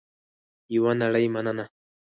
[0.75, 1.65] یوه نړۍ مننه